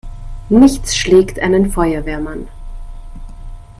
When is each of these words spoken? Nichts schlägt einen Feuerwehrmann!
Nichts 0.49 0.95
schlägt 0.97 1.39
einen 1.39 1.71
Feuerwehrmann! 1.71 2.47